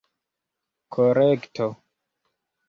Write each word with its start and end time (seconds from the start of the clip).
korekto 0.93 1.67